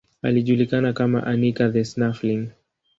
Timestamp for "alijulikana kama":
0.21-1.23